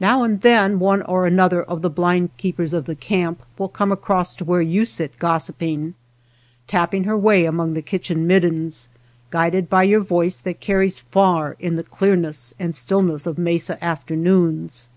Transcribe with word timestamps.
Now 0.00 0.24
and 0.24 0.40
then 0.40 0.80
one 0.80 1.02
or 1.02 1.24
an 1.24 1.38
other 1.38 1.62
of 1.62 1.82
the 1.82 1.88
bhnd 1.88 2.30
keepers 2.36 2.72
of 2.74 2.86
the 2.86 2.96
camp 2.96 3.44
will 3.56 3.68
come 3.68 3.92
across 3.92 4.34
to 4.34 4.44
where 4.44 4.60
you 4.60 4.84
sit 4.84 5.16
gossiping, 5.20 5.94
tapping 6.66 7.04
her 7.04 7.16
way 7.16 7.44
among 7.44 7.74
the 7.74 7.80
kitchen 7.82 8.26
mid 8.26 8.42
dens, 8.42 8.88
guided 9.30 9.70
by 9.70 9.84
your 9.84 10.00
voice 10.00 10.40
that 10.40 10.58
carries 10.58 10.98
far 10.98 11.56
in 11.60 11.76
the 11.76 11.84
clearness 11.84 12.52
and 12.58 12.74
stillness 12.74 13.24
of 13.24 13.38
mesa 13.38 13.78
after 13.84 14.16
noons. 14.16 14.88